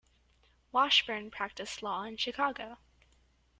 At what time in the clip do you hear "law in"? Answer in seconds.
1.83-2.17